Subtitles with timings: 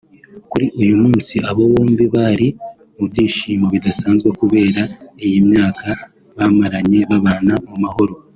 [0.51, 2.47] Kuri uyu munsi abo bombi bari
[2.95, 4.81] mu byinshimo bidasanzwe kubera
[5.25, 5.87] iyi myaka
[6.37, 8.13] bamaranye babana mu mahoro